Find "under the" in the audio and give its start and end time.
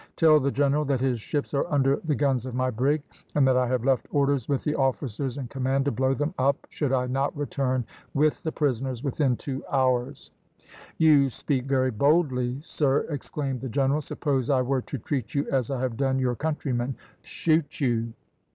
1.71-2.15